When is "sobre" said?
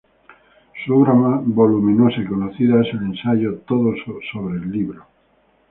4.33-4.57